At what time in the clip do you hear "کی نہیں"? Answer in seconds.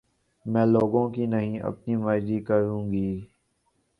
1.09-1.59